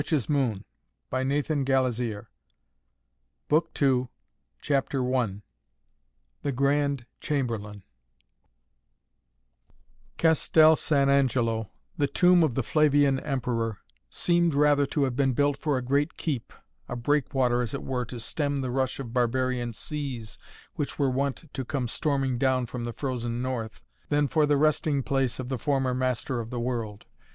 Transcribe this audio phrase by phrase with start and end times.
[0.11, 0.57] END OF BOOK
[1.11, 2.29] THE FIRST
[3.47, 4.07] BOOK THE SECOND
[4.59, 5.41] CHAPTER I
[6.41, 7.83] THE GRAND CHAMBERLAIN
[10.17, 11.69] Castel San Angelo,
[11.99, 13.77] the Tomb of the Flavian Emperor,
[14.09, 16.51] seemed rather to have been built for a great keep,
[16.89, 20.39] a breakwater as it were to stem the rush of barbarian seas
[20.73, 25.03] which were wont to come storming down from the frozen north, than for the resting
[25.03, 27.05] place of the former master of the world.